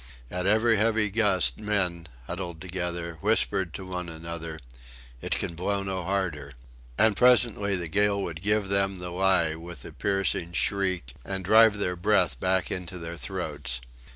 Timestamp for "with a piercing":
9.53-10.53